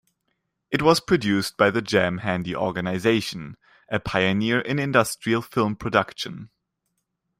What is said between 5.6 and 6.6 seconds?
production.